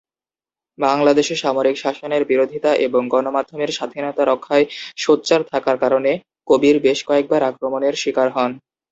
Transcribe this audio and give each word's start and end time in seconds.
বাংলাদেশে 0.77 1.35
সামরিক 1.35 1.75
শাসনের 1.77 2.23
বিরোধিতা 2.25 2.71
এবং 2.85 3.01
গণমাধ্যমের 3.13 3.71
স্বাধীনতা 3.77 4.23
রক্ষায় 4.25 4.65
সোচ্চার 4.97 5.41
থাকার 5.51 5.77
কারণে 5.83 6.11
কবির 6.47 6.75
বেশ 6.85 6.99
কয়েকবার 7.07 7.41
আক্রমণের 7.43 7.95
শিকার 8.01 8.29
হন। 8.35 8.51